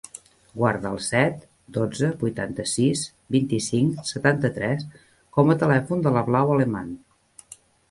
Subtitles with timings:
[0.59, 1.35] Guarda el set,
[1.77, 3.03] dotze, vuitanta-sis,
[3.37, 4.89] vint-i-cinc, setanta-tres
[5.39, 6.93] com a telèfon de la Blau Aleman.